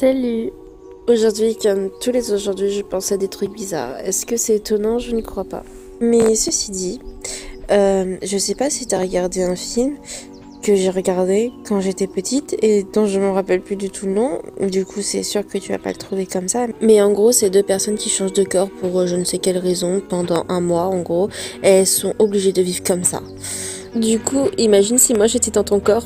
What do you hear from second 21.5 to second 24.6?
Et elles sont obligées de vivre comme ça. Du coup,